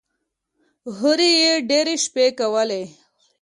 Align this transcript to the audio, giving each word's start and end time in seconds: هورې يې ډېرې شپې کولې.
هورې 0.97 1.29
يې 1.43 1.53
ډېرې 1.69 1.95
شپې 2.05 2.25
کولې. 2.39 2.83